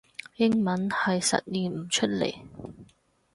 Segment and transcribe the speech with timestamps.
[0.37, 2.33] 英文係實現唔出嚟